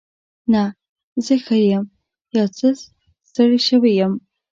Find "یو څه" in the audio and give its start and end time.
2.39-2.67